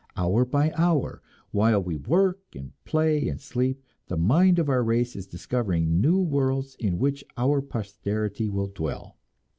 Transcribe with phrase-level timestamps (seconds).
[0.17, 1.21] Hour by hour,
[1.51, 6.19] while we work and play and sleep, the mind of our race is discovering new
[6.19, 9.19] worlds in which our posterity will dwell.